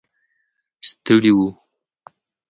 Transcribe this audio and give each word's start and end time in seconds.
ستړي 0.87 1.31
و. 1.37 1.39